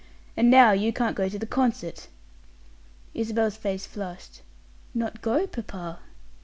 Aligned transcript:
And 0.35 0.49
now 0.49 0.71
you 0.71 0.91
can't 0.91 1.15
go 1.15 1.29
to 1.29 1.37
the 1.37 1.45
concert." 1.45 2.07
Isabel's 3.13 3.55
face 3.55 3.85
flushed. 3.85 4.41
"Not 4.95 5.21
go, 5.21 5.45
papa?" 5.45 5.99